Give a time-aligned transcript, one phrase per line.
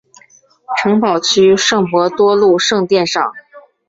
[0.79, 3.31] 城堡区圣伯多禄圣殿上。